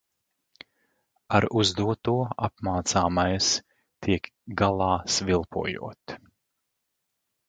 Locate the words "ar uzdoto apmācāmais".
1.39-3.49